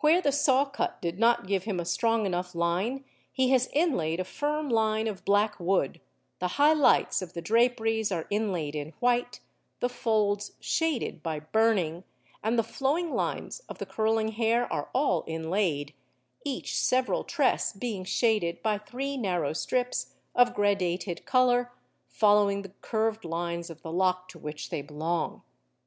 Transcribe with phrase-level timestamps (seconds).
[0.00, 4.18] Where the saw cut did not give him a strong enough line he has inlaid
[4.18, 6.00] a firm line of black wood,
[6.38, 9.40] the high lights of the draperies are inlaid in white,
[9.80, 12.04] the folds shaded by burning,
[12.42, 15.92] and the flowing lines of the curling hair are all inlaid,
[16.46, 21.70] each several tress being shaded by three narrow strips of gradated colour
[22.08, 25.42] following the curved lines of the lock to which they belong.